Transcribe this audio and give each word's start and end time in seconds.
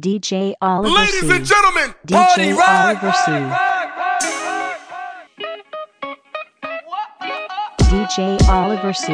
DJ 0.00 0.54
Oliver 0.62 0.94
Ladies 0.94 1.20
C. 1.20 1.30
and 1.30 1.44
gentlemen, 1.44 1.94
DJ 2.06 2.12
party 2.14 2.52
rock, 2.52 3.02
Oliver 3.02 3.12
C. 3.12 3.30
DJ 7.90 8.48
Oliver 8.48 8.92
C. 8.94 9.12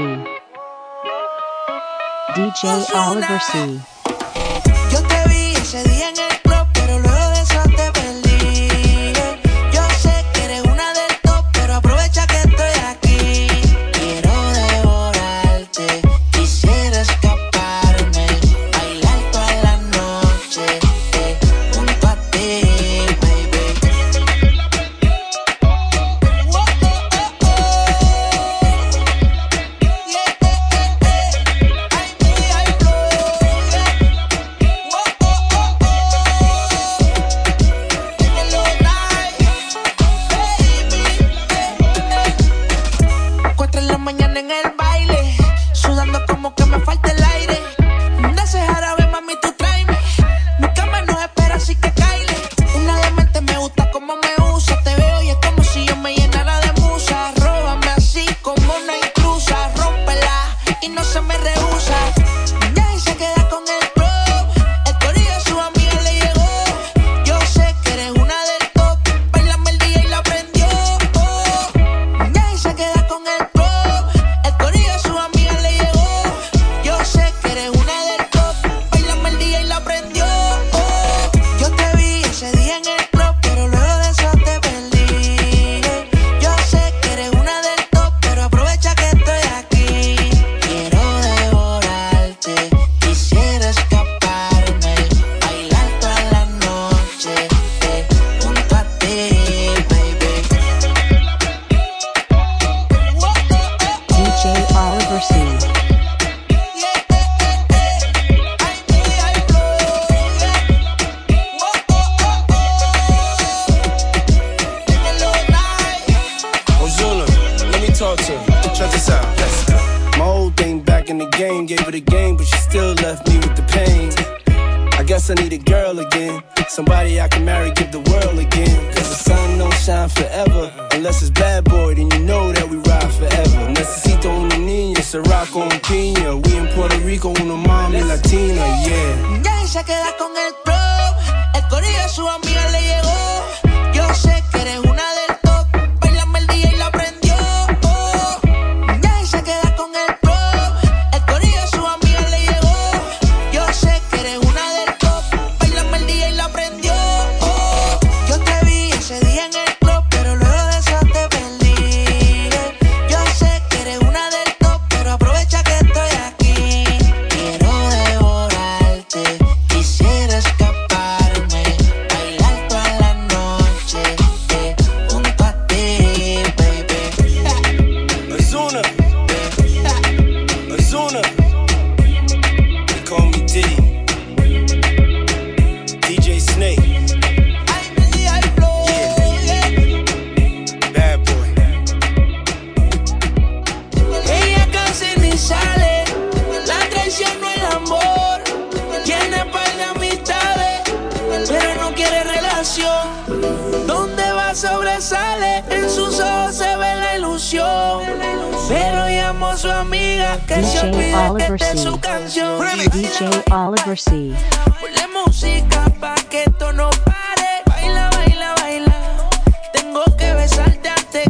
DJ 2.34 2.94
Oliver 2.94 3.38
C. 3.40 3.95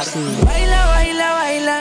Baila, 0.00 0.86
baila, 0.86 1.28
baila, 1.34 1.78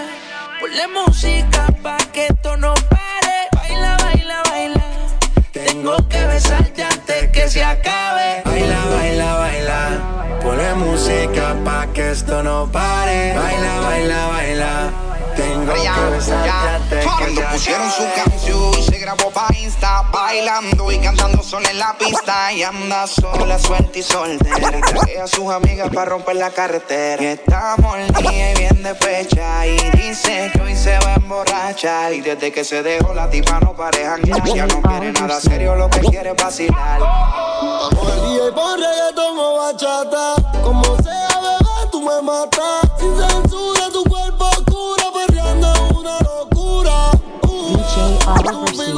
ponle 0.60 0.88
música 0.88 1.68
pa' 1.81 1.95
que 2.12 2.27
esto 2.27 2.57
no 2.57 2.74
pare. 2.89 3.48
Baila, 3.56 3.95
baila, 3.95 4.44
baila, 4.51 4.83
tengo 5.54 5.95
que 6.10 6.25
besarte 6.27 6.83
antes 6.83 7.30
que 7.31 7.48
se 7.48 7.63
acabe. 7.63 8.42
Baila, 8.44 8.86
baila, 8.92 9.36
baila, 9.36 9.80
ponle 10.42 10.74
música 10.75 11.56
pa' 11.63 11.88
que 11.94 12.12
esto 12.12 12.44
no 12.44 12.69
pare. 12.69 13.36
Baila, 13.38 13.80
baila, 13.80 14.27
baila. 14.27 15.09
Cuando 17.04 17.42
pusieron 17.51 17.92
su 17.92 18.04
canción 18.16 18.83
se 18.83 18.98
grabó 18.98 19.30
pa' 19.30 19.48
Insta 19.62 20.04
Bailando 20.12 20.92
y 20.92 20.98
cantando 21.00 21.44
sola 21.44 21.69
en 21.69 21.77
la 21.77 21.95
pista 21.98 22.51
Y 22.51 22.63
anda 22.63 23.06
sola, 23.06 23.60
suelta 23.60 24.00
y 24.00 24.04
soltera 24.04 24.81
Y 25.13 25.18
a 25.18 25.27
sus 25.27 25.51
amigas 25.51 25.89
para 25.94 26.06
romper 26.06 26.38
la 26.38 26.50
carretera 26.50 27.21
Y 27.21 27.25
estamos 27.27 27.98
el 27.98 28.12
día 28.13 28.51
y 28.51 28.57
bien 28.57 28.81
de 28.81 28.95
fecha 28.95 29.68
Y 29.68 29.77
dice 29.92 30.50
que 30.54 30.62
hoy 30.62 30.75
se 30.75 30.98
va 31.00 31.13
a 31.13 31.16
emborrachar 31.16 32.13
Y 32.13 32.21
desde 32.21 32.51
que 32.51 32.63
se 32.63 32.81
dejó 32.81 33.13
la 33.13 33.30
tipa 33.30 33.60
no 33.60 33.74
pareja 33.74 34.18
Ya 34.25 34.66
no 34.66 34.81
quiere 34.81 35.12
nada 35.12 35.39
serio, 35.39 35.75
lo 35.75 35.89
que 35.89 36.00
quiere 36.01 36.31
es 36.31 36.36
vacilar 36.36 37.00
día 38.30 38.48
y 38.48 38.51
pon 38.51 38.80
reggaetón 38.80 39.38
o 39.38 39.57
bachata 39.57 40.36
Como 40.63 40.83
sea, 41.04 41.27
bebé, 41.42 41.89
tú 41.92 42.01
me 42.01 42.21
matas 42.21 42.89
Sin 43.00 43.16
censura, 43.16 43.89
tu 43.92 44.04
cuerpo 44.04 44.50
Oliver 46.01 46.50
C. 48.74 48.90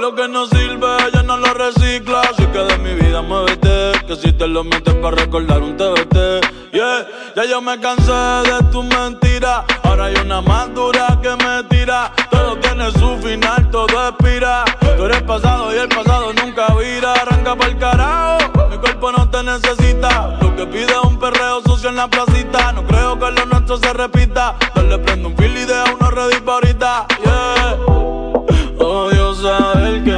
Lo 0.00 0.14
que 0.14 0.28
no 0.28 0.46
sirve, 0.46 0.86
ya 1.12 1.22
no 1.22 1.36
lo 1.36 1.54
recicla. 1.54 2.20
Así 2.22 2.44
que 2.46 2.58
de 2.58 2.78
mi 2.78 2.94
vida 2.94 3.22
muévete. 3.22 3.92
Que 4.06 4.16
si 4.16 4.32
te 4.32 4.46
lo 4.46 4.64
metes 4.64 4.94
para 4.94 5.16
recordar 5.16 5.62
un 5.62 5.76
TBT. 5.76 6.72
Yeah, 6.72 7.06
ya 7.36 7.44
yo 7.44 7.62
me 7.62 7.78
cansé 7.78 8.12
de 8.12 8.62
tu 8.72 8.82
mentira. 8.82 9.64
Ahora 9.84 10.06
hay 10.06 10.16
una 10.16 10.40
más 10.40 10.74
dura 10.74 11.18
que 11.22 11.30
me 11.36 11.62
tira. 11.70 12.12
Todo 12.30 12.56
tiene 12.58 12.90
su 12.92 13.16
final, 13.18 13.70
todo 13.70 14.08
expira. 14.08 14.64
Tú 14.96 15.04
eres 15.04 15.22
pasado 15.22 15.72
y 15.74 15.78
el 15.78 15.88
pasado 15.88 16.32
nunca 16.32 16.66
vira. 16.74 17.12
Arranca 17.12 17.54
para 17.54 17.70
el 17.70 17.78
carajo. 17.78 18.68
Mi 18.70 18.78
cuerpo 18.78 19.12
no 19.12 19.30
te 19.30 19.42
necesita. 19.42 20.36
Lo 20.40 20.54
que 20.56 20.66
pide 20.66 20.92
es 20.92 21.04
un 21.04 21.18
perreo 21.18 21.62
sucio 21.62 21.90
en 21.90 21.96
la 21.96 22.08
placita. 22.08 22.72
No 22.72 22.84
creo 22.84 23.18
que 23.18 23.30
lo 23.30 23.46
nuestro 23.46 23.76
se 23.78 23.92
repita. 23.92 24.56
Dale, 24.74 24.98
prendo 24.98 25.28
un 25.28 25.36
fil 25.36 25.56
y 25.56 25.64
deja 25.64 25.84
uno 25.94 26.10
ready 26.10 26.40
para 26.40 26.54
ahorita. 26.54 27.06
Yeah. 27.24 28.23
Odio 28.78 29.34
saber 29.34 30.02
que 30.02 30.13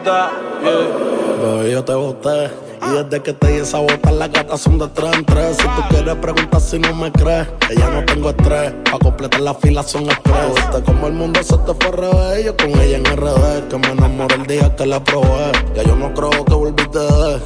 puta, 0.00 0.30
yeah. 0.62 1.40
Bebé, 1.42 1.70
yo 1.72 1.84
te 1.84 1.94
boté. 1.94 2.50
Y 2.82 2.94
desde 2.94 3.22
que 3.22 3.32
te 3.34 3.46
di 3.48 3.58
esa 3.58 3.78
bota, 3.78 4.10
las 4.10 4.32
gatas 4.32 4.62
son 4.62 4.78
de 4.78 4.88
tres 4.88 5.14
en 5.14 5.24
tres. 5.24 5.56
Si 5.58 5.62
tú 5.62 5.82
quieres 5.90 6.14
preguntar 6.16 6.60
si 6.60 6.78
no 6.78 6.94
me 6.94 7.12
crees, 7.12 7.46
ya 7.76 7.90
no 7.90 8.04
tengo 8.04 8.30
estrés. 8.30 8.72
Pa' 8.90 8.98
completar 8.98 9.40
la 9.40 9.54
fila 9.54 9.82
son 9.82 10.08
estrés. 10.08 10.54
Viste 10.54 10.82
como 10.84 11.06
el 11.06 11.12
mundo 11.12 11.42
se 11.42 11.56
te 11.58 11.74
fue 11.74 11.86
al 11.86 11.92
revés. 11.92 12.44
Yo 12.46 12.56
con 12.56 12.70
ella 12.80 12.96
en 12.96 13.04
RD, 13.04 13.68
que 13.68 13.76
me 13.76 13.88
enamoré 13.88 14.34
el 14.36 14.46
día 14.46 14.74
que 14.74 14.86
la 14.86 15.02
probé. 15.02 15.52
Ya 15.74 15.82
yo 15.82 15.94
no 15.94 16.12
creo 16.14 16.44
que 16.44 16.54
volviste 16.54 16.98
de. 16.98 17.40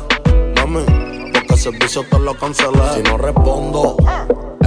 Mami, 0.57 0.85
porque 1.33 1.55
el 1.55 1.59
servicio 1.59 2.05
te 2.09 2.19
lo 2.21 2.35
cancelé. 2.35 2.79
Si 2.95 3.03
no 3.03 3.19
respondo, 3.19 3.97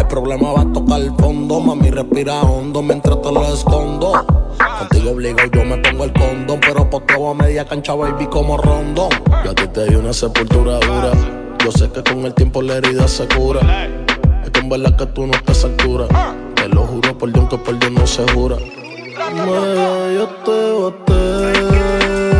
problema 0.07 0.51
va 0.51 0.61
a 0.61 0.73
tocar 0.73 1.01
el 1.01 1.13
fondo. 1.15 1.59
Mami, 1.59 1.91
respira 1.91 2.41
hondo 2.41 2.81
mientras 2.81 3.21
te 3.21 3.31
lo 3.31 3.43
escondo. 3.45 4.25
Contigo 4.79 5.11
obligo 5.11 5.39
yo 5.51 5.65
me 5.65 5.77
pongo 5.77 6.05
el 6.05 6.13
condón, 6.13 6.59
pero 6.61 6.89
posteo 6.89 7.29
a 7.29 7.33
media 7.33 7.65
cancha, 7.65 7.93
baby, 7.93 8.27
como 8.27 8.57
rondón. 8.57 9.09
Yo 9.43 9.51
a 9.51 9.55
ti 9.55 9.67
te 9.67 9.85
di 9.85 9.95
una 9.95 10.13
sepultura 10.13 10.79
dura. 10.79 11.11
Yo 11.63 11.71
sé 11.71 11.89
que 11.91 12.03
con 12.03 12.25
el 12.25 12.33
tiempo 12.33 12.61
la 12.61 12.77
herida 12.77 13.07
se 13.07 13.27
cura. 13.27 13.59
Es 14.43 14.51
que 14.51 14.59
en 14.59 14.69
verdad 14.69 14.95
que 14.95 15.05
tú 15.07 15.27
no 15.27 15.33
estás 15.33 15.63
a 15.63 15.67
altura. 15.67 16.07
Te 16.55 16.69
lo 16.69 16.81
juro 16.83 17.17
por 17.17 17.31
Dios 17.31 17.49
que 17.49 17.57
por 17.57 17.77
Dios 17.79 17.91
no 17.91 18.07
se 18.07 18.23
jura. 18.31 18.57
Maya, 19.35 20.13
yo 20.13 20.27
te 20.45 20.71
boté. 20.71 22.36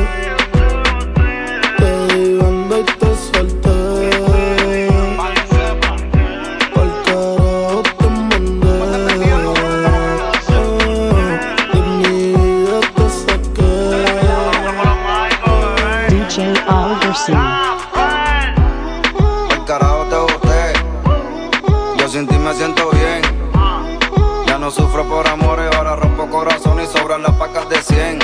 Pacas 27.67 27.69
de 27.69 27.81
100. 27.81 28.19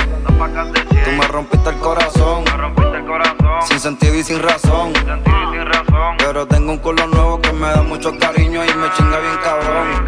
Tú 1.04 1.10
me 1.12 1.26
rompiste 1.28 1.70
el 1.70 1.76
corazón. 1.76 2.44
sin 3.66 3.80
sentido 3.80 4.14
y 4.14 4.22
sin 4.22 4.42
razón. 4.42 4.92
Pero 6.18 6.46
tengo 6.46 6.72
un 6.72 6.78
culo 6.78 7.06
nuevo 7.06 7.40
que 7.40 7.52
me 7.52 7.68
da 7.68 7.82
mucho 7.82 8.16
cariño 8.18 8.64
y 8.64 8.74
me 8.74 8.90
chinga 8.92 9.18
bien 9.20 9.36
cabrón. 9.42 10.03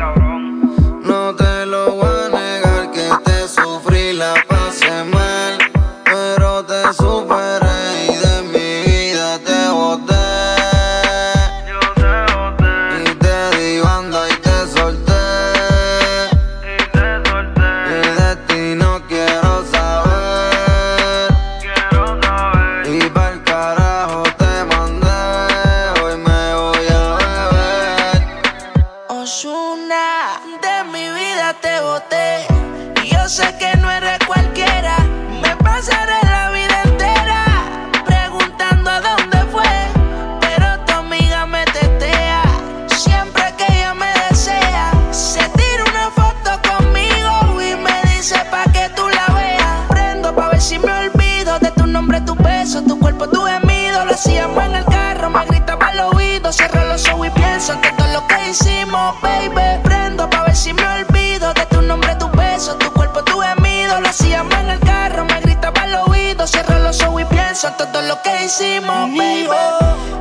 Hicimos, 68.57 69.11
baby. 69.11 69.49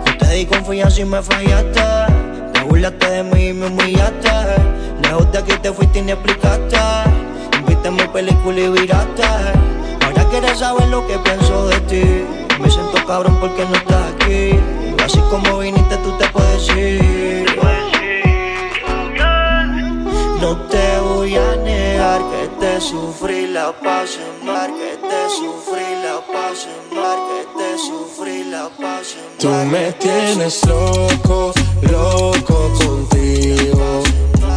Yo 0.05 0.17
te 0.17 0.27
di 0.33 0.45
confianza 0.45 1.01
y 1.01 1.05
me 1.05 1.21
fallaste. 1.21 1.81
Te 2.53 2.61
burlaste 2.61 3.09
de 3.09 3.23
mí 3.23 3.47
y 3.47 3.53
me 3.53 3.67
humillaste. 3.67 4.29
Lejos 5.03 5.31
de 5.31 5.37
aquí 5.37 5.53
te 5.61 5.71
fuiste 5.71 5.99
y 5.99 6.01
ni 6.03 6.11
explicaste. 6.11 6.77
Viste 7.67 7.91
mi 7.91 8.07
película 8.07 8.59
y 8.59 8.69
viraste. 8.69 9.23
Ahora 10.03 10.23
quieres 10.29 10.59
saber 10.59 10.87
lo 10.89 11.07
que 11.07 11.17
pienso 11.19 11.67
de 11.67 11.79
ti. 11.81 12.25
Me 12.59 12.69
siento 12.69 13.05
cabrón 13.05 13.37
porque 13.39 13.65
no 13.65 13.75
estás 13.75 14.13
aquí. 14.13 14.59
Así 15.03 15.19
como 15.29 15.59
viniste, 15.59 15.97
tú 15.97 16.11
te 16.17 16.27
puedes 16.29 16.69
ir. 16.69 17.45
No 20.41 20.57
te 20.67 20.99
voy 20.99 21.35
a 21.35 21.55
negar 21.63 22.21
que 22.31 22.47
te 22.59 22.79
sufrí 22.79 23.47
la 23.47 23.71
paz 23.71 24.19
en 24.19 24.45
mar, 24.45 24.69
que 24.69 24.95
te 24.97 25.29
sufrí 25.29 25.87
la 26.03 26.17
paz 26.31 26.67
en 26.67 26.95
mar, 26.95 27.17
que 27.29 27.41
te 27.57 27.64
Tú 29.39 29.49
me 29.71 29.93
tienes 29.93 30.65
loco, 30.67 31.53
loco 31.89 32.69
contigo. 32.77 34.03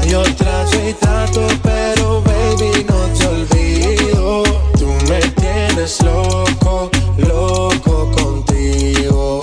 Yo 0.08 0.22
trato 0.34 0.76
y 0.88 0.92
trato, 0.94 1.46
pero 1.62 2.20
baby 2.22 2.84
no 2.88 2.96
te 3.16 3.26
olvido. 3.28 4.42
Tú 4.76 4.88
me 5.08 5.20
tienes 5.20 6.02
loco, 6.02 6.90
loco 7.18 8.10
contigo. 8.10 9.38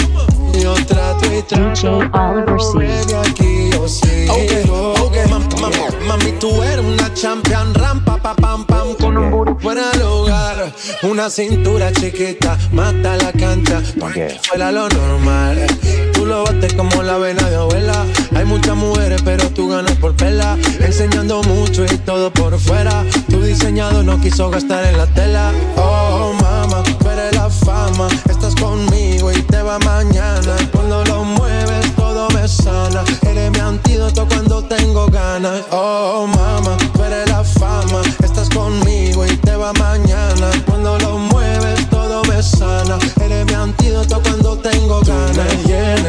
Yo 0.62 0.74
trato 0.86 1.26
y 1.34 1.42
trato, 1.44 2.00
DJ 2.00 2.10
Oliver 2.20 2.62
C. 2.62 2.78
baby 2.78 3.14
aquí 3.30 3.70
yo 3.72 3.88
sigo. 3.88 4.34
Ok, 4.34 5.02
ok, 5.02 5.16
mam- 5.30 5.50
mam- 5.62 6.08
mami, 6.08 6.32
tú 6.34 6.62
eres 6.62 6.84
una 6.84 7.14
champion, 7.14 7.74
rampa, 7.74 8.05
pa, 8.26 8.34
pam, 8.34 8.66
pam, 8.66 8.96
con 8.96 9.16
un 9.18 9.30
booty 9.30 9.54
fuera 9.62 9.92
del 9.92 10.02
lugar. 10.02 10.74
Una 11.04 11.30
cintura 11.30 11.92
chiquita, 11.92 12.58
mata 12.72 13.16
la 13.18 13.32
cancha, 13.32 13.84
porque 14.00 14.40
fuera 14.42 14.72
lo 14.72 14.90
normal. 14.90 15.68
Tú 16.12 16.26
lo 16.26 16.44
bates 16.44 16.74
como 16.74 17.04
la 17.04 17.18
vena 17.20 17.48
de 17.52 17.58
abuela. 17.58 18.04
Hay 18.36 18.46
muchas 18.46 18.76
mujeres, 18.76 19.22
pero 19.24 19.48
tú 19.52 19.70
ganas 19.70 19.96
por 19.98 20.16
pela. 20.16 20.58
Enseñando 20.80 21.44
mucho 21.44 21.86
y 21.86 21.98
todo 22.00 22.32
por 22.32 22.58
fuera. 22.60 23.04
Tu 23.30 23.40
diseñado 23.44 24.02
no 24.02 24.20
quiso 24.20 24.50
gastar 24.50 24.86
en 24.86 24.98
la 24.98 25.06
tela. 25.06 25.52
Oh, 25.78 26.34
mama, 26.42 26.82
tú 26.98 27.10
eres 27.10 27.36
la 27.36 27.48
fama. 27.50 28.08
Estás 28.28 28.56
conmigo 28.56 29.32
y 29.32 29.42
te 29.44 29.62
va 29.62 29.78
mañana. 29.80 30.56
Cuando 30.72 31.06
lo 31.06 31.24
mueves, 31.24 31.96
todo 31.96 32.28
me 32.30 32.48
sana. 32.48 33.04
Eres 33.22 33.52
mi 33.52 33.60
antídoto 33.60 34.28
cuando 34.28 34.64
tengo 34.64 35.06
ganas. 35.08 35.62
Oh, 35.70 36.26
mama, 36.26 36.55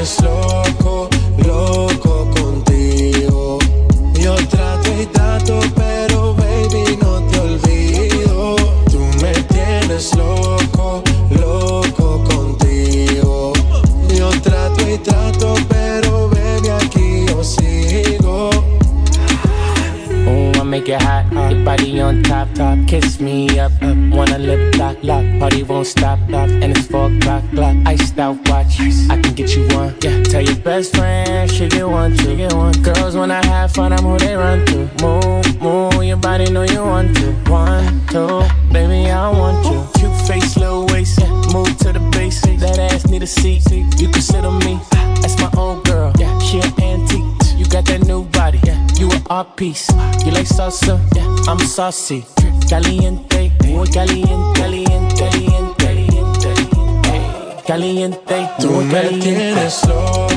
tienes 0.07 0.66
top. 22.57 22.79
Kiss 22.89 23.21
me 23.21 23.59
up, 23.59 23.73
up. 23.83 23.97
Wanna 24.11 24.39
lip 24.39 24.77
lock, 24.77 24.97
lock. 25.03 25.25
Party 25.39 25.63
won't 25.63 25.87
stop, 25.87 26.19
stop. 26.29 26.49
And 26.49 26.77
it's 26.77 26.87
four 26.87 27.13
o'clock, 27.13 27.45
clock. 27.51 27.77
Iced 27.87 28.19
out 28.19 28.37
watch. 28.49 28.81
I 28.81 29.21
can 29.21 29.35
get 29.35 29.55
you 29.55 29.67
one. 29.69 29.95
Yeah. 30.01 30.23
Tell 30.25 30.43
your 30.43 30.57
best 30.57 30.97
friend 30.97 31.51
she 31.51 31.69
get 31.69 31.89
one, 31.89 32.17
she 32.17 32.37
get 32.37 32.53
one. 32.53 32.73
Girls 32.83 33.17
when 33.17 33.31
I 33.31 33.45
have 33.47 33.73
fun, 33.73 33.93
I'm 33.93 34.05
who 34.05 34.19
they 34.19 34.35
run 34.35 34.65
to. 34.67 34.79
Move, 35.03 35.61
move. 35.61 36.05
Your 36.05 36.17
body 36.17 36.51
know 36.51 36.63
you 36.63 36.83
want 36.83 37.17
to. 37.17 37.33
One, 37.51 38.01
two, 38.09 38.43
baby 38.73 39.11
I 39.11 39.31
want 39.31 39.65
you. 39.67 39.87
Cute 39.99 40.17
face, 40.27 40.57
little 40.57 40.87
waist. 40.87 41.21
Yeah. 41.21 41.31
Move 41.53 41.77
to 41.79 41.93
the 41.93 42.01
basics. 42.13 42.61
That 42.63 42.79
ass 42.79 43.07
need 43.07 43.23
a 43.23 43.27
seat. 43.27 43.65
You 43.71 44.09
can 44.09 44.23
sit 44.23 44.45
on 44.45 44.59
me. 44.61 44.79
That's 45.21 45.39
my 45.41 45.51
old 45.57 45.85
girl. 45.85 46.13
Yeah. 46.19 46.39
She 46.39 46.59
an 46.59 46.73
antique. 46.81 47.59
You 47.59 47.67
got 47.67 47.85
that 47.87 48.07
new 48.07 48.25
body. 48.25 48.61
Yeah. 48.65 48.87
You 48.97 49.11
an 49.11 49.23
art 49.29 49.57
piece. 49.57 49.91
You 50.25 50.33
like 50.33 50.47
salsa? 50.47 51.01
Yeah. 51.15 51.51
I'm 51.51 51.59
saucy. 51.59 52.25
Caliente. 52.69 53.53
Muy 53.67 53.89
caliente. 53.91 54.61
Caliente. 54.61 55.15
Caliente. 55.17 55.85
Caliente. 55.85 56.55
Caliente. 57.67 58.49
Tú 58.59 58.71
me 58.71 58.93
caliente. 58.93 59.21
tienes 59.21 59.85
loco 59.87 60.36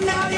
now 0.00 0.37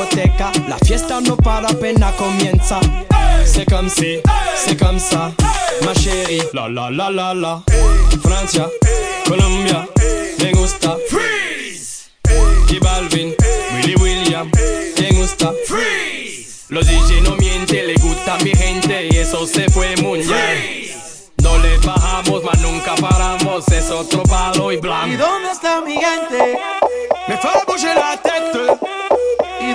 discoteca, 0.00 0.50
la 0.68 0.78
fiesta 0.78 1.20
no 1.20 1.36
para, 1.36 1.68
pena 1.68 2.12
comienza. 2.12 2.80
C'est 3.44 3.68
comme 3.68 3.88
si, 3.88 4.18
c'est 4.56 4.78
comme 4.78 4.98
ça. 4.98 5.32
ma 5.84 5.94
chérie. 5.94 6.42
La 6.52 6.68
la 6.68 6.90
la 6.90 7.10
la 7.10 7.34
la. 7.34 7.62
Francia, 8.22 8.68
Colombia, 9.26 9.86
me 10.38 10.52
gusta. 10.52 10.96
Freeze. 11.08 12.10
Y 12.70 12.78
Balvin, 12.78 13.34
Willy 13.74 13.94
William, 13.96 14.50
me 14.98 15.10
gusta. 15.12 15.52
Freeze. 15.66 16.66
Los 16.68 16.86
DJ 16.86 17.22
no 17.22 17.36
mienten, 17.36 17.86
le 17.86 17.94
gusta 17.94 18.38
mi 18.44 18.52
gente 18.52 19.08
y 19.10 19.16
eso 19.16 19.46
se 19.46 19.68
fue 19.70 19.96
muy 19.96 20.20
bien. 20.20 20.90
No 21.42 21.58
le 21.58 21.78
bajamos, 21.78 22.44
mas 22.44 22.60
nunca 22.60 22.94
paramos, 22.96 23.66
es 23.68 23.90
otro 23.90 24.22
palo 24.24 24.70
y 24.70 24.76
blanco. 24.76 25.08
¿Y 25.08 25.16
dónde 25.16 25.50
está 25.50 25.80
mi 25.80 25.94
gente? 25.94 26.58
Me 27.26 27.36
fue 27.38 27.50
a 27.50 27.94
la 27.94 28.16
tête. 28.16 28.29
¿Y 28.29 28.29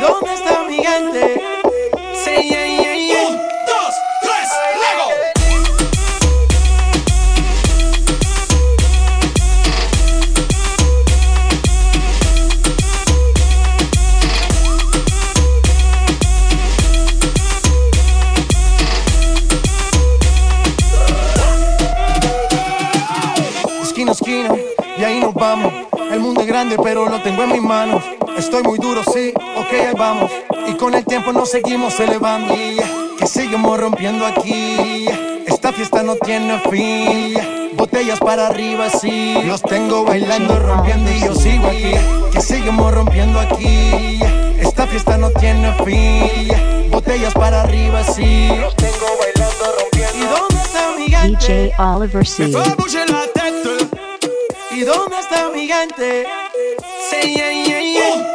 dónde 0.07 0.33
está 0.33 0.63
mi 0.63 0.77
gente? 0.77 1.41
Say 2.13 2.49
yeah, 2.49 2.65
yeah, 2.65 2.95
yeah. 2.95 3.15
El 3.27 3.37
mundo 25.31 25.69
es 25.69 25.74
grande, 26.65 26.83
pero 26.83 27.07
lo 27.07 27.21
tengo 27.21 27.43
en 27.43 27.51
mis 27.51 27.61
manos. 27.61 28.03
Estoy 28.37 28.63
muy 28.63 28.77
duro, 28.79 29.03
sí, 29.03 29.33
ok, 29.35 29.87
ahí 29.87 29.95
vamos. 29.97 30.31
Y 30.67 30.73
con 30.73 30.93
el 30.93 31.05
tiempo 31.05 31.31
nos 31.31 31.49
seguimos 31.49 31.99
elevando. 31.99 32.55
Que 33.17 33.27
seguimos 33.27 33.79
rompiendo 33.79 34.25
aquí. 34.25 35.07
Esta 35.47 35.71
fiesta 35.71 36.03
no 36.03 36.15
tiene 36.15 36.59
fin. 36.69 37.75
Botellas 37.75 38.19
para 38.19 38.47
arriba, 38.47 38.89
sí. 38.89 39.35
Los 39.45 39.61
tengo 39.61 40.03
bailando, 40.03 40.59
rompiendo 40.59 41.11
y 41.11 41.19
yo 41.21 41.35
sigo 41.35 41.67
aquí. 41.67 41.93
Que 42.31 42.41
seguimos 42.41 42.93
rompiendo 42.93 43.39
aquí. 43.39 44.19
Esta 44.59 44.87
fiesta 44.87 45.17
no 45.17 45.29
tiene 45.31 45.73
fin. 45.85 46.89
Botellas 46.91 47.33
para 47.33 47.61
arriba, 47.61 48.03
sí. 48.03 48.49
Los 48.59 48.75
tengo 48.75 49.07
bailando, 49.19 49.65
rompiendo. 49.79 50.17
¿Y 50.17 50.27
dónde 50.27 50.55
está 50.63 50.91
mi 50.97 51.35
DJ 51.35 51.73
Oliver 51.77 52.27
C. 52.27 52.51
¿Y 54.71 54.81
dónde 54.81 55.19
está 55.19 55.49
mi 55.51 55.67
gente? 55.67 56.25
Say 57.09 57.35
yeah, 57.35 57.51
yeah, 57.51 57.79
yeah. 57.79 58.29
Un, 58.29 58.34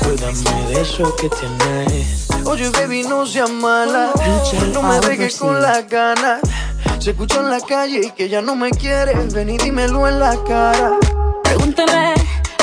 cuídame 0.00 0.68
de 0.68 0.80
eso 0.80 1.14
que 1.16 1.28
tienes. 1.28 2.28
Oye, 2.44 2.70
baby, 2.70 3.02
no 3.02 3.26
seas 3.26 3.50
mala. 3.50 4.12
No 4.72 4.82
me 4.82 5.00
dejes 5.00 5.36
con 5.36 5.60
las 5.60 5.88
ganas. 5.88 6.40
Se 6.98 7.10
escuchó 7.10 7.40
en 7.40 7.50
la 7.50 7.60
calle 7.60 8.00
y 8.06 8.10
que 8.10 8.28
ya 8.28 8.40
no 8.40 8.54
me 8.54 8.70
quieres. 8.70 9.32
Ven 9.34 9.50
y 9.50 9.58
dímelo 9.58 10.06
en 10.08 10.20
la 10.20 10.36
cara. 10.44 10.96
Pregúntale 11.42 12.14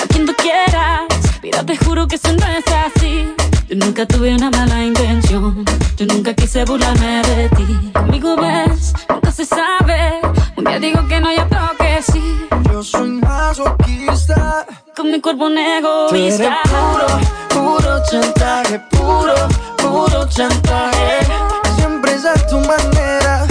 a 0.01 0.07
quien 0.07 0.25
tú 0.25 0.33
quieras. 0.35 1.03
Mira, 1.41 1.65
te 1.65 1.77
juro 1.77 2.07
que 2.07 2.15
eso 2.15 2.31
no 2.33 2.47
es 2.47 2.65
así. 2.67 3.33
Yo 3.67 3.75
nunca 3.75 4.05
tuve 4.05 4.33
una 4.33 4.49
mala 4.49 4.83
intención. 4.83 5.65
Yo 6.03 6.15
nunca 6.15 6.33
quise 6.33 6.65
burlarme 6.65 7.21
de 7.21 7.47
ti. 7.55 7.91
Conmigo 7.93 8.35
ves, 8.35 8.91
nunca 9.07 9.31
se 9.31 9.45
sabe. 9.45 10.19
Un 10.57 10.65
día 10.65 10.77
digo 10.77 11.07
que 11.07 11.21
no, 11.21 11.31
y 11.31 11.37
otro 11.37 11.59
que 11.79 12.01
sí. 12.01 12.45
Yo 12.69 12.83
soy 12.83 13.09
masoquista. 13.11 14.65
Con 14.97 15.11
mi 15.11 15.21
cuerpo 15.21 15.45
un 15.45 15.55
Tú 15.55 15.59
eres 16.15 16.41
egoísta. 16.41 16.57
puro, 16.65 17.07
puro 17.47 18.03
chantaje, 18.11 18.79
puro, 18.91 19.33
puro 19.77 20.27
chantaje. 20.27 21.19
Siempre 21.77 22.15
es 22.15 22.25
a 22.25 22.33
tu 22.47 22.59
manera. 22.59 23.45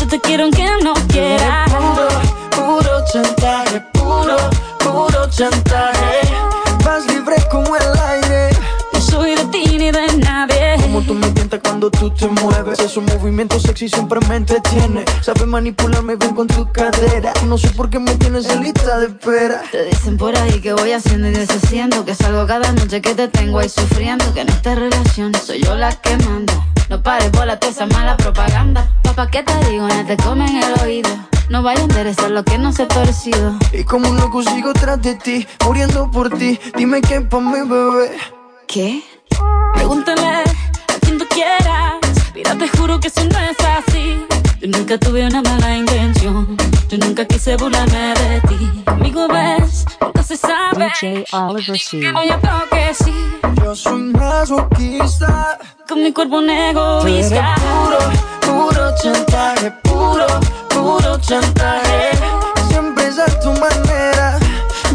Yo 0.00 0.08
te 0.08 0.18
quiero 0.18 0.44
aunque 0.44 0.66
no 0.82 0.94
quiera. 1.08 1.66
Puro, 1.66 2.08
puro 2.56 3.04
chantaje, 3.12 3.80
puro, 3.92 4.36
puro 4.78 5.28
chantaje. 5.28 6.20
Vas 6.86 7.04
libre 7.06 7.36
como 7.50 7.76
el 7.76 7.98
aire. 8.08 8.48
No 8.94 9.00
soy 9.02 9.34
de 9.34 9.44
ti 9.46 9.76
ni 9.76 9.90
de 9.90 10.06
nadie. 10.16 10.61
Como 10.92 11.06
tú 11.06 11.14
me 11.14 11.30
tientas 11.30 11.58
cuando 11.64 11.90
tú 11.90 12.10
te 12.10 12.28
mueves. 12.28 12.78
Esos 12.78 13.02
movimientos 13.02 13.62
sexy 13.62 13.88
siempre 13.88 14.20
me 14.28 14.36
entretiene. 14.36 15.06
Sabes 15.22 15.46
manipularme 15.46 16.16
bien 16.16 16.34
con 16.34 16.46
tu 16.46 16.70
cadera. 16.70 17.32
No 17.46 17.56
sé 17.56 17.70
por 17.70 17.88
qué 17.88 17.98
me 17.98 18.14
tienes 18.16 18.46
en 18.50 18.62
lista 18.62 18.98
de 18.98 19.06
espera. 19.06 19.62
Te 19.70 19.86
dicen 19.86 20.18
por 20.18 20.36
ahí 20.36 20.60
que 20.60 20.74
voy 20.74 20.92
haciendo 20.92 21.28
y 21.28 21.32
deshaciendo. 21.32 22.04
Que 22.04 22.14
salgo 22.14 22.46
cada 22.46 22.70
noche 22.72 23.00
que 23.00 23.14
te 23.14 23.28
tengo 23.28 23.60
ahí 23.60 23.70
sufriendo. 23.70 24.34
Que 24.34 24.42
en 24.42 24.50
esta 24.50 24.74
relación 24.74 25.32
soy 25.34 25.62
yo 25.62 25.74
la 25.76 25.98
que 25.98 26.14
manda. 26.18 26.52
No 26.90 27.02
pares 27.02 27.32
bola 27.32 27.58
toda 27.58 27.72
esa 27.72 27.86
mala 27.86 28.18
propaganda. 28.18 28.86
Papá, 29.02 29.30
¿qué 29.30 29.42
te 29.42 29.70
digo? 29.70 29.88
No 29.88 30.04
te 30.04 30.18
comen 30.18 30.62
el 30.62 30.78
oído. 30.82 31.08
No 31.48 31.62
vaya 31.62 31.80
a 31.80 31.84
interesar 31.84 32.30
lo 32.30 32.44
que 32.44 32.58
no 32.58 32.70
se 32.70 32.82
ha 32.82 32.88
torcido. 32.88 33.54
Y 33.72 33.84
como 33.84 34.10
un 34.10 34.18
loco 34.18 34.42
sigo 34.42 34.74
tras 34.74 35.00
de 35.00 35.14
ti, 35.14 35.46
muriendo 35.64 36.10
por 36.10 36.28
ti. 36.36 36.60
Dime 36.76 37.00
qué 37.00 37.22
pa' 37.22 37.40
mi 37.40 37.66
bebé. 37.66 38.10
¿Qué? 38.66 39.02
Pregúntale 39.74 40.51
tú 41.18 41.26
quieras. 41.28 41.94
Mira, 42.34 42.56
te 42.56 42.68
juro 42.68 43.00
que 43.00 43.08
eso 43.08 43.24
no 43.24 43.38
es 43.38 43.56
así. 43.60 44.26
Yo 44.60 44.68
nunca 44.68 44.98
tuve 44.98 45.26
una 45.26 45.42
mala 45.42 45.76
intención. 45.76 46.56
Yo 46.88 46.98
nunca 46.98 47.24
quise 47.24 47.56
burlarme 47.56 48.14
de 48.14 48.40
ti. 48.48 48.82
Conmigo 48.84 49.26
ves, 49.28 49.84
nunca 50.00 50.22
se 50.22 50.36
sabe. 50.36 50.86
DJ 51.00 51.24
Oliver 51.32 51.78
C. 51.78 52.00
Yo 52.00 52.12
creo 52.40 52.68
que 52.70 52.94
sí. 52.94 53.14
Yo 53.62 53.74
soy 53.74 54.02
masoquista. 54.02 55.58
Con 55.88 56.02
mi 56.02 56.12
cuerpo 56.12 56.36
un 56.38 56.50
egoísta. 56.50 57.54
puro, 57.56 57.98
puro 58.40 58.94
chantaje, 59.02 59.70
puro, 59.82 60.26
puro 60.68 61.18
chantaje. 61.20 62.10
Siempre 62.68 63.08
es 63.08 63.18
a 63.18 63.26
tu 63.40 63.50
manera. 63.52 64.38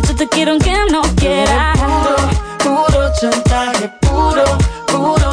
Yo 0.07 0.15
te 0.15 0.27
quiero 0.27 0.51
aunque 0.53 0.73
no 0.91 1.01
quiera. 1.15 1.73
Puro, 1.73 2.15
puro 2.15 2.36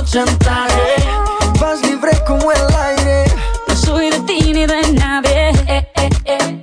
chantaje. 0.05 0.95
Vas 1.61 1.81
libre 1.83 2.11
como 2.27 2.51
el 2.53 2.75
aire. 2.77 3.25
No 3.69 3.77
soy 3.77 4.11
de 4.11 4.21
ti 4.21 4.53
ni 4.53 4.67
de 4.67 4.93
nadie. 4.93 5.51
Eh, 5.67 5.89
eh, 5.97 6.11
eh. 6.27 6.63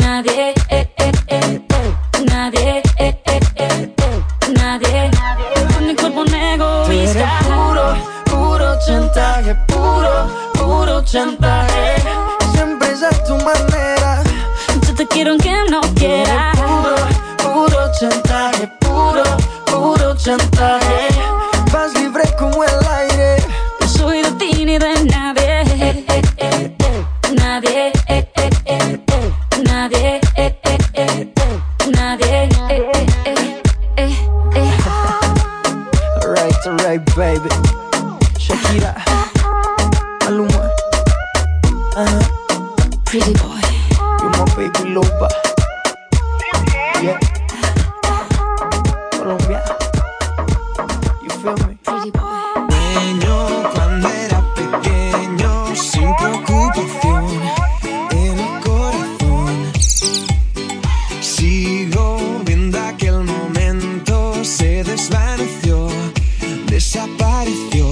Nadie. 0.00 0.54
eh, 0.68 0.88
eh, 0.98 1.12
eh, 1.26 1.60
eh. 3.56 3.94
Nadie. 4.54 5.10
Nadie. 5.10 5.66
Con 5.74 5.86
mi 5.86 5.94
cuerpo 5.94 6.20
un 6.20 6.34
egoísta. 6.34 7.28
puro, 7.48 7.94
puro 8.24 8.78
chantaje, 8.86 9.54
puro, 9.66 10.28
puro 10.54 11.04
chantaje. 11.04 11.94
Siempre 12.52 12.92
es 12.92 13.02
a 13.02 13.10
tu 13.24 13.34
manera. 13.36 14.22
Yo 14.86 14.94
te 14.94 15.06
quiero 15.06 15.32
aunque 15.32 15.52
no 15.70 15.80
quiera. 15.94 16.52
Puro, 16.54 16.96
puro 17.42 17.90
chantaje, 17.98 18.68
puro, 18.80 19.22
puro 19.66 20.14
chantaje. 20.16 21.07
Libre 22.18 22.36
como 22.36 22.64
el 22.64 22.86
aire. 22.88 23.36
No 23.80 23.86
soy 23.86 24.22
de 24.22 24.30
ti 24.32 24.64
ni 24.64 24.76
de 24.76 25.04
nadie. 25.04 25.60
Eh, 25.60 26.04
eh, 26.08 26.22
eh, 26.38 26.76
eh. 26.80 27.06
Nadie. 27.36 27.92
eh, 28.08 28.28
eh, 28.34 28.50
eh, 28.66 28.98
eh. 29.06 29.32
Nadie. 29.64 30.20
eh, 30.36 30.58
eh, 30.64 30.78
eh, 30.94 31.32
eh. 31.36 31.60
Nadie. 31.94 32.26
eh, 32.26 32.48
eh, 32.70 33.06
eh, 33.24 33.62
eh, 33.96 34.16
eh. 34.56 34.72
Alright, 36.24 36.66
alright, 36.66 37.04
baby. 37.14 37.48
Shakira, 38.36 38.94
Maluma, 40.24 40.70
uh-huh. 41.94 42.24
Pretty 43.04 43.32
boy. 43.34 43.60
you're 44.20 44.30
my 44.30 44.44
baby 44.56 44.90
loba. 44.90 45.28
Yeah. 47.00 47.18
Colombia, 49.12 49.62
boy. 51.54 51.78
Pequeño, 52.68 53.70
cuando 53.74 54.08
era 54.08 54.54
pequeño, 54.54 55.76
sin 55.76 56.14
preocupación 56.16 57.24
en 58.10 58.38
el 58.38 58.60
corazón. 58.60 59.72
Sigo 61.20 62.18
viendo 62.44 62.78
aquel 62.78 63.24
momento, 63.24 64.44
se 64.44 64.84
desvaneció, 64.84 65.88
desapareció. 66.66 67.86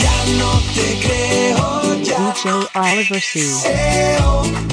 Ya 0.00 0.16
no 0.38 0.60
te 0.74 0.98
creo, 1.04 2.02
ya. 2.02 2.32
DJ 2.34 2.50
Oliver 2.74 3.20
C. 3.20 4.67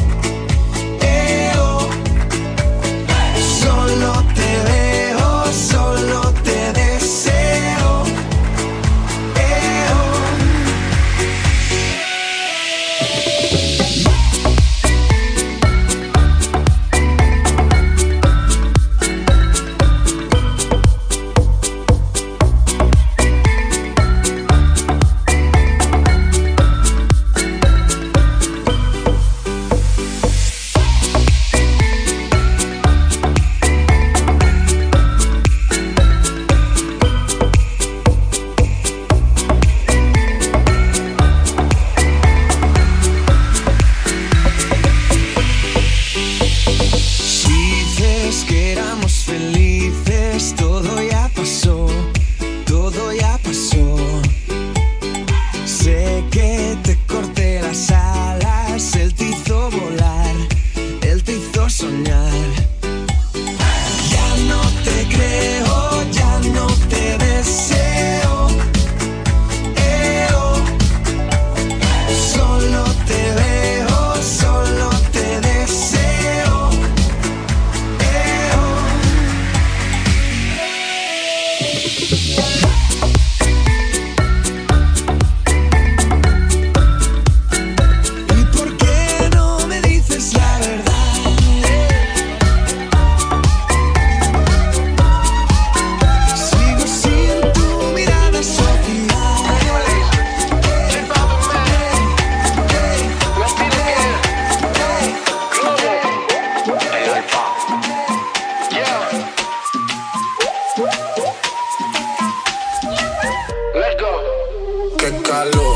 calor, 115.35 115.75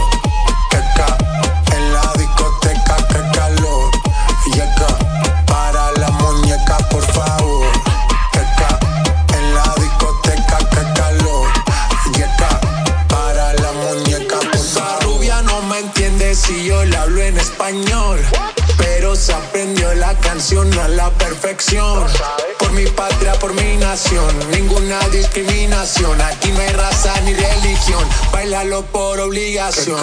la 5.97 6.11
por 6.89 7.03
rubia 15.01 15.41
no 15.41 15.61
me 15.63 15.79
entiende 15.79 16.35
si 16.35 16.65
yo 16.65 16.85
le 16.85 16.95
hablo 16.95 17.21
en 17.21 17.37
español, 17.37 18.19
pero 18.77 19.15
se 19.15 19.33
aprendió 19.33 19.93
la 19.95 20.13
canción 20.19 20.71
a 20.79 20.87
la 20.87 21.09
perfección. 21.11 22.07
Mi 22.73 22.85
patria, 22.85 23.33
por 23.33 23.53
mi 23.55 23.75
nación. 23.75 24.33
Ninguna 24.51 24.99
discriminación, 25.09 26.21
aquí 26.21 26.49
no 26.51 26.59
hay 26.61 26.69
raza 26.69 27.13
ni 27.25 27.33
religión 27.33 28.07
bailalo 28.49 28.81
por 28.85 29.19
obligación. 29.19 29.99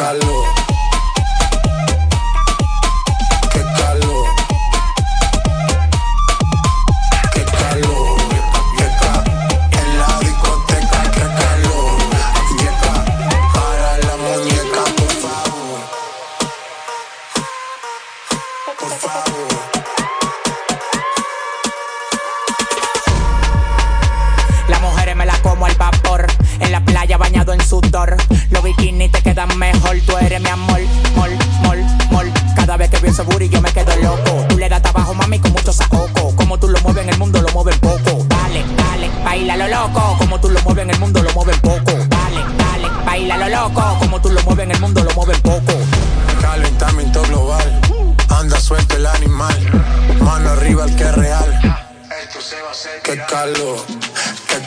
Calor, 53.53 53.79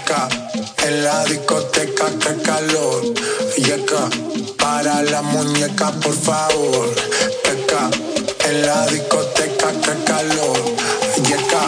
ca, 0.06 0.30
en 0.88 1.04
la 1.04 1.26
discoteca, 1.26 2.06
qué 2.24 2.42
calor. 2.42 3.04
Yeca, 3.58 4.10
para 4.58 5.04
la 5.04 5.22
muñeca, 5.22 5.92
por 5.92 6.14
favor. 6.14 6.96
Ca, 7.68 7.90
en 8.48 8.66
la 8.66 8.88
discoteca, 8.88 9.72
qué 9.84 10.04
calor. 10.06 10.58
Yeca, 11.28 11.64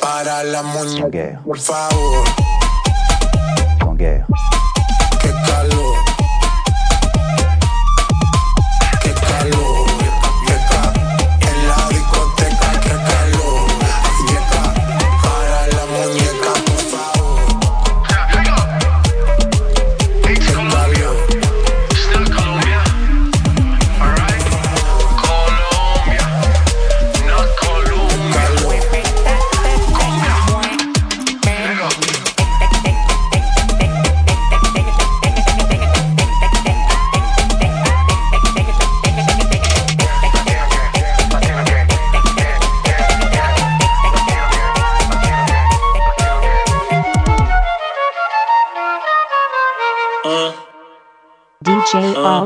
para 0.00 0.42
la 0.42 0.62
muñeca, 0.62 1.40
por 1.44 1.60
favor. 1.60 2.24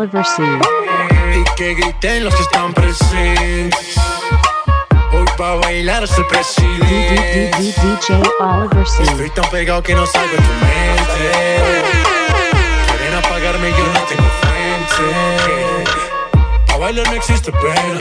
Oliver 0.02 0.24
C. 0.24 0.42
Y 0.42 1.44
que 1.54 1.74
griten 1.74 2.24
los 2.24 2.34
que 2.34 2.42
están 2.42 2.74
presentes. 2.74 3.96
Hoy 5.12 5.24
pa' 5.38 5.54
bailar 5.54 6.04
presidente. 6.28 7.52
DJ 7.56 8.20
Oliver 8.40 8.88
C. 8.88 9.04
Estoy 9.04 9.30
tan 9.30 9.48
pegado 9.50 9.80
que 9.80 9.94
no 9.94 10.04
salgo 10.04 10.32
de 10.32 10.38
tu 10.38 10.42
mente. 10.42 11.84
Quieren 12.98 13.14
apagarme 13.14 13.70
y 13.70 13.72
yo 13.72 13.86
no 13.86 14.00
tengo 14.08 14.28
frente. 14.40 15.04
A 16.72 16.76
bailar 16.78 17.06
no 17.06 17.14
existe 17.14 17.52
pena. 17.52 18.00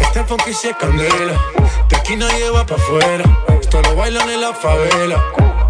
Este 0.00 0.24
funky 0.24 0.52
sí 0.52 0.70
es 0.70 0.76
candela. 0.76 1.40
De 1.88 1.96
aquí 1.96 2.16
nadie 2.16 2.50
va 2.50 2.66
pa' 2.66 2.74
afuera. 2.74 3.24
Esto 3.60 3.82
lo 3.82 3.94
bailan 3.94 4.28
en 4.30 4.40
la 4.40 4.52
favela. 4.52 5.22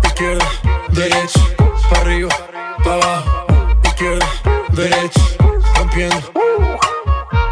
Izquierda, 0.05 0.47
derecha, 0.89 1.41
pa' 1.91 1.99
arriba, 2.01 2.35
pa' 2.83 2.95
abajo. 2.95 3.47
Izquierda, 3.85 4.27
derecha, 4.71 5.21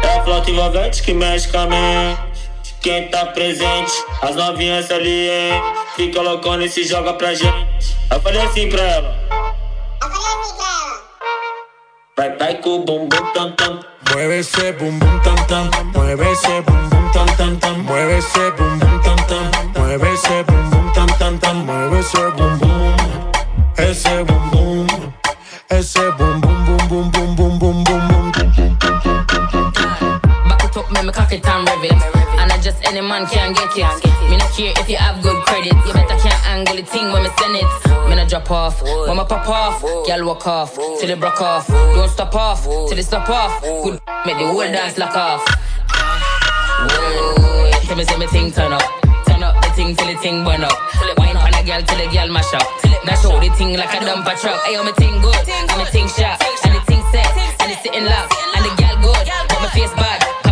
É 0.03 0.17
a 0.17 0.23
flauta 0.23 0.49
envolvente 0.49 1.03
que 1.03 1.13
mexe 1.13 1.47
com 1.49 1.59
a 1.59 1.67
mente. 1.67 2.35
Quem 2.81 3.07
tá 3.09 3.25
presente, 3.27 3.91
as 4.21 4.35
novinhas 4.35 4.89
ali, 4.91 5.29
hein? 5.29 5.61
Fica 5.95 6.21
loucona 6.21 6.65
e 6.65 6.69
se 6.69 6.83
joga 6.83 7.11
é 7.11 7.13
pra 7.13 7.33
gente. 7.33 7.97
Eu 8.11 8.21
falei 8.21 8.41
assim 8.41 8.69
pra 8.69 8.81
ela. 8.81 9.15
Eu 10.01 10.09
falei 10.11 10.27
assim 10.27 10.55
pra 10.57 10.65
ela. 10.67 11.03
Vai, 12.17 12.37
vai 12.37 12.55
com 12.61 12.69
o 12.75 12.79
bumbum 12.79 13.31
tam 13.33 13.51
tam. 13.53 13.79
Mueve 14.11 14.39
esse 14.39 14.71
bumbum 14.73 15.19
tam 15.19 15.35
tam. 15.47 15.69
Mueve 15.95 16.31
esse 16.31 16.61
bumbum 16.61 17.11
tam 17.11 17.25
tam 17.37 17.55
tam. 17.55 17.77
Mueve 17.79 18.17
esse 18.17 18.51
bumbum 18.51 18.99
tam 18.99 19.15
tam. 19.27 19.81
Mueve 19.81 20.13
esse 20.13 20.43
bumbum 20.43 20.91
tam 20.93 21.07
tam 21.17 21.37
tam. 21.39 21.55
Mueve 21.55 21.99
esse 21.99 22.31
bumbum. 22.31 22.95
Esse 23.77 24.23
bumbum. 24.23 24.87
Esse 25.71 26.11
bumbum 26.11 26.65
bum 26.65 26.77
bum 26.87 27.09
bum 27.09 27.35
bum. 27.35 27.44
It 31.35 31.47
and 31.47 31.67
rev 31.67 31.83
it. 31.83 31.99
And 32.39 32.51
I 32.51 32.57
just 32.61 32.79
any 32.87 33.01
man 33.01 33.27
can 33.27 33.53
get 33.53 33.75
it. 33.75 34.05
Me 34.29 34.37
not 34.37 34.51
care 34.55 34.73
if 34.75 34.89
you 34.89 34.97
have 34.97 35.21
good 35.21 35.35
credit. 35.45 35.75
You 35.85 35.93
better 35.93 36.17
can't 36.17 36.41
angle 36.47 36.75
the 36.75 36.83
thing 36.83 37.11
when 37.11 37.23
me 37.23 37.29
send 37.37 37.55
it. 37.55 37.67
Me 38.07 38.15
not 38.15 38.29
drop 38.29 38.49
off. 38.49 38.81
When 38.81 39.17
me 39.17 39.23
pop 39.27 39.47
off, 39.47 39.81
girl 39.81 40.25
walk 40.25 40.47
off. 40.47 40.75
Till 40.75 41.09
it 41.09 41.19
broke 41.19 41.41
off. 41.41 41.67
Don't 41.67 42.09
stop 42.09 42.35
off. 42.35 42.63
Till 42.63 42.97
it 42.97 43.03
stop 43.03 43.29
off. 43.29 43.61
Good 43.61 43.99
make 44.25 44.37
the 44.37 44.47
whole 44.47 44.61
dance 44.61 44.97
lock 44.97 45.15
off. 45.15 45.43
Whoa, 46.87 47.71
tell 47.83 47.97
me 47.97 48.05
say 48.05 48.17
me 48.17 48.27
thing 48.27 48.51
turn 48.51 48.71
up. 48.71 48.83
Turn 49.27 49.43
up 49.43 49.61
the 49.61 49.69
thing 49.75 49.95
till 49.95 50.07
the 50.07 50.17
thing 50.19 50.43
burn 50.43 50.63
up. 50.63 50.77
Wine 51.17 51.35
on 51.35 51.53
a 51.53 51.63
girl 51.63 51.81
till 51.83 51.99
the 51.99 52.07
girl 52.15 52.29
mash 52.31 52.53
up. 52.53 52.67
Now 53.05 53.15
show 53.15 53.39
the 53.39 53.49
thing 53.57 53.75
like 53.75 53.93
a 53.93 53.99
dumper 54.05 54.39
truck. 54.39 54.61
Ayo, 54.63 54.85
me 54.85 54.91
thing 54.93 55.19
good. 55.21 55.35
And 55.49 55.77
me 55.77 55.85
thing 55.91 56.07
sharp. 56.07 56.39
And 56.63 56.75
the 56.75 56.81
thing 56.87 57.03
set. 57.11 57.27
And 57.61 57.71
it 57.71 57.79
sitting 57.83 58.05
lock. 58.05 58.31
And 58.55 58.63
the 58.65 58.71
girl 58.79 58.95
good. 59.03 59.27
But 59.49 59.59
my 59.61 59.69
face 59.69 59.93
bad. 59.93 60.44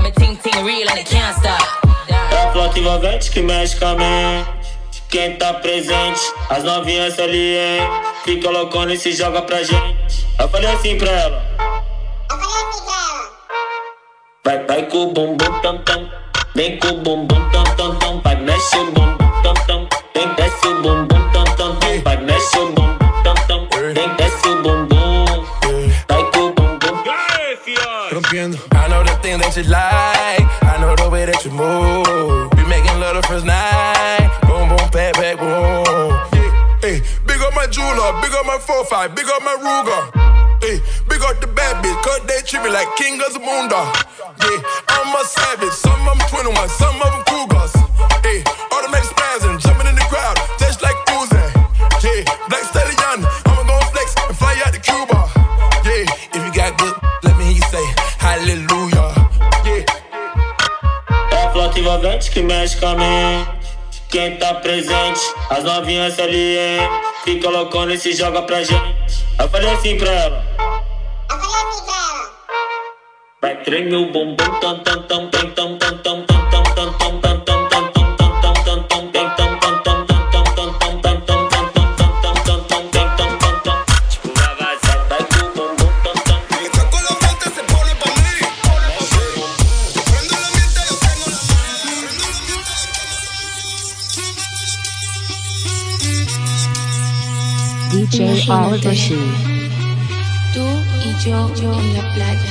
Cause 0.43 0.51
me 0.51 0.51
thing 0.51 0.65
thing 0.65 0.65
real 0.65 0.89
and 0.89 0.99
it 0.99 1.05
can't 1.05 1.37
stop. 1.37 1.61
É 2.09 2.35
a 2.35 2.51
flauta 2.51 2.79
envolvente 2.79 3.31
que 3.31 3.41
mexe 3.41 3.77
com 3.77 3.85
a 3.85 3.95
mente. 3.95 5.03
Quem 5.09 5.37
tá 5.37 5.53
presente, 5.53 6.19
as 6.49 6.63
novinhas 6.63 7.15
salientes. 7.15 7.87
Fica 8.23 8.49
loucona 8.49 8.93
e 8.93 8.97
se 8.97 9.13
joga 9.13 9.41
pra 9.41 9.63
gente. 9.63 10.27
Eu 10.39 10.49
falei 10.49 10.69
assim 10.71 10.97
pra 10.97 11.11
ela. 11.11 11.41
Vai, 14.43 14.65
vai 14.65 14.83
com 14.87 14.97
o 15.03 15.13
bumbum 15.13 15.59
tam 15.61 15.77
tam. 15.79 16.09
Vem 16.55 16.77
com 16.77 16.87
o 16.87 16.97
bumbum 16.97 17.49
tam 17.51 17.63
tam 17.75 17.95
tam. 17.99 18.21
Vai, 18.21 18.35
mexe 18.35 18.77
o 18.77 18.91
bumbum 18.91 19.12
The 29.33 29.39
that 29.39 29.57
you 29.57 29.63
like. 29.65 30.45
I 30.61 30.77
know 30.77 30.93
the 30.93 31.09
way 31.09 31.25
that 31.25 31.41
you 31.41 31.49
move. 31.49 32.53
Be 32.53 32.61
making 32.69 32.93
love 33.01 33.17
the 33.17 33.25
first 33.25 33.45
night. 33.49 34.29
Boom, 34.45 34.69
boom, 34.69 34.85
pat, 34.93 35.17
pat, 35.17 35.41
boom. 35.41 36.13
Hey, 36.77 37.01
big 37.25 37.41
up 37.41 37.55
my 37.57 37.65
jeweler, 37.65 38.13
big 38.21 38.29
up 38.29 38.45
my 38.45 38.61
4-5, 38.61 39.15
big 39.15 39.25
up 39.25 39.41
my 39.41 39.57
Ruger. 39.57 40.61
Hey, 40.61 40.77
big 41.09 41.21
up 41.25 41.41
the 41.41 41.47
bad 41.47 41.81
bitch, 41.81 41.97
cause 42.05 42.21
they 42.29 42.45
treat 42.45 42.61
me 42.61 42.69
like 42.69 42.85
king 42.95 43.17
of 43.25 43.33
the 43.33 43.39
moondog. 43.39 43.89
Yeah, 44.37 44.61
I'm 44.93 45.09
a 45.17 45.25
savage, 45.25 45.73
some 45.81 45.97
of 46.05 46.13
them 46.13 46.29
21, 46.29 46.69
some 46.69 47.01
of 47.01 47.09
them 47.09 47.23
cougars. 47.25 47.72
que 62.33 62.41
mexe 62.41 62.77
com 62.77 62.87
a 62.87 62.95
mente. 62.95 63.49
Quem 64.09 64.37
tá 64.37 64.53
presente, 64.55 65.19
as 65.49 65.63
novinhas 65.63 66.19
ali, 66.19 66.57
hein? 66.57 66.89
Fica 67.23 67.49
loucona 67.49 67.93
e 67.93 67.97
se 67.97 68.13
joga 68.13 68.43
pra 68.43 68.61
gente. 68.63 69.25
Eu 69.39 69.49
falei 69.49 69.69
assim 69.71 69.97
pra 69.97 70.11
ela. 70.11 70.45
Eu 71.29 71.39
falei 71.39 71.61
assim 71.67 71.85
pra 71.85 71.95
ela. 71.95 72.31
Vai 73.41 73.63
tremer 73.63 73.95
o 73.95 74.11
bumbum, 74.11 74.35
tam, 74.59 74.79
tam, 74.83 75.03
tam. 75.07 75.32
All. 98.49 98.79
Tú 98.79 98.89
y 101.05 101.23
yo, 101.23 101.53
yo 101.55 101.73
en 101.79 101.93
la 101.93 102.13
playa. 102.13 102.49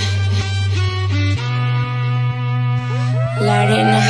La 3.40 3.62
arena. 3.62 4.00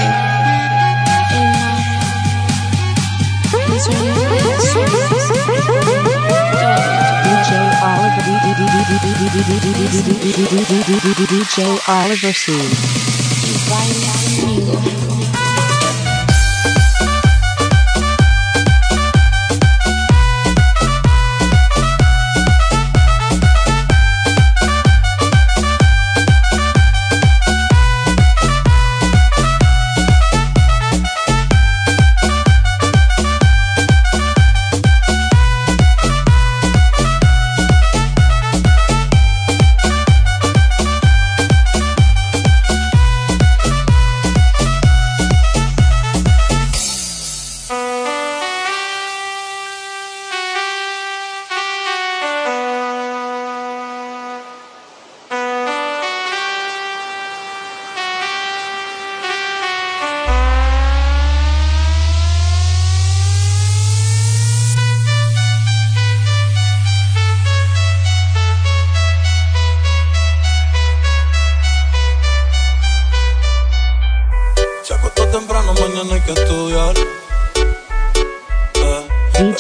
DJ 11.28 11.80
Oliver 11.88 12.34
C. 12.34 12.52
Y 12.52 12.56
baila. 13.70 14.21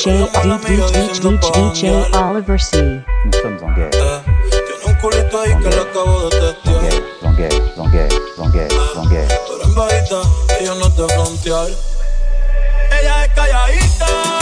DJ, 0.02 0.10
DJ, 1.52 2.10
Oliver 2.12 2.58
C. 2.58 2.76
Nous 3.24 3.32
sommes 3.40 3.58
en 3.62 3.72
guerre. 3.72 4.24
Ella 12.90 13.24
es 13.26 13.32
calladita. 13.32 14.41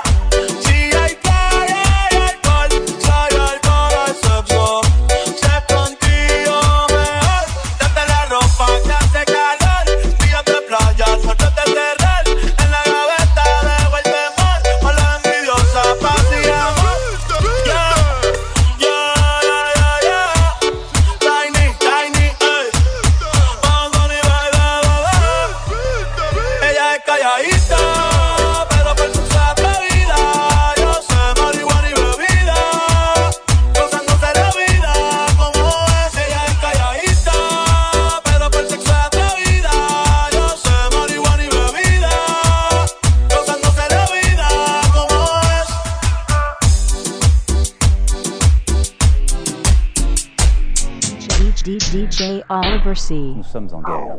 Oliver 52.51 52.95
C. 52.95 53.15
Nous 53.15 53.43
sommes 53.43 53.69
en 53.73 53.81
guerre. 53.81 54.17